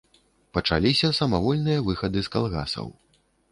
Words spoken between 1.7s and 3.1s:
выхады з калгасаў.